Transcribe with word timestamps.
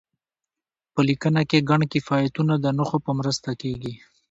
په 0.93 0.99
لیکنه 1.09 1.41
کې 1.49 1.65
ګڼ 1.69 1.81
کیفیتونه 1.91 2.53
د 2.59 2.65
نښو 2.77 2.97
په 3.05 3.11
مرسته 3.19 3.49
کیږي. 3.61 3.93